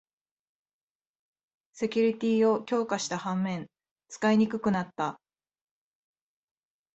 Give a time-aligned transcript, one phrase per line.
[1.73, 3.67] セキュリティーを強化した反面、
[4.07, 5.19] 使いにくくなった